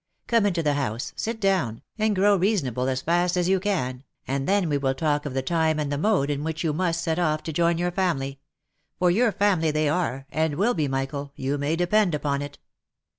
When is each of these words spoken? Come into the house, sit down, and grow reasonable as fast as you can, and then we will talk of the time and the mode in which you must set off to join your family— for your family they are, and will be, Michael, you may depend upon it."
Come 0.25 0.47
into 0.47 0.63
the 0.63 0.73
house, 0.73 1.13
sit 1.15 1.39
down, 1.39 1.83
and 1.99 2.15
grow 2.15 2.35
reasonable 2.35 2.89
as 2.89 3.03
fast 3.03 3.37
as 3.37 3.47
you 3.47 3.59
can, 3.59 4.03
and 4.27 4.47
then 4.47 4.67
we 4.67 4.79
will 4.79 4.95
talk 4.95 5.27
of 5.27 5.35
the 5.35 5.43
time 5.43 5.77
and 5.79 5.91
the 5.91 5.97
mode 5.99 6.31
in 6.31 6.43
which 6.43 6.63
you 6.63 6.73
must 6.73 7.03
set 7.03 7.19
off 7.19 7.43
to 7.43 7.53
join 7.53 7.77
your 7.77 7.91
family— 7.91 8.39
for 8.97 9.11
your 9.11 9.31
family 9.31 9.69
they 9.69 9.87
are, 9.87 10.25
and 10.31 10.55
will 10.55 10.73
be, 10.73 10.87
Michael, 10.87 11.31
you 11.35 11.55
may 11.59 11.75
depend 11.75 12.15
upon 12.15 12.41
it." 12.41 12.57